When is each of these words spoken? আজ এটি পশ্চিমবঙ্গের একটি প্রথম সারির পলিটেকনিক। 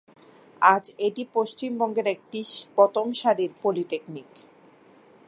আজ 0.61 0.83
এটি 1.07 1.23
পশ্চিমবঙ্গের 1.35 2.07
একটি 2.07 2.39
প্রথম 2.75 3.05
সারির 3.13 3.51
পলিটেকনিক। 3.63 4.29